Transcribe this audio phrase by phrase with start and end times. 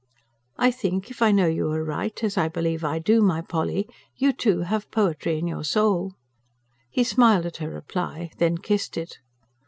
[0.57, 4.33] I THINK IF I KNOW YOU ARIGHT, AS I BELIEVE I DO, MY POLLY, YOU
[4.33, 6.15] TOO HAVE POETRY IN YOUR SOUL.
[6.89, 9.19] He smiled at her reply; then kissed it.